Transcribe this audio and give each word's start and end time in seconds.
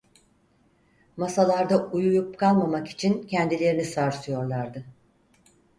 Masalarda 1.17 1.77
uyuyup 1.85 2.37
kalmamak 2.39 2.87
için 2.87 3.21
kendilerini 3.23 3.85
sarsıyorlardı. 3.85 4.85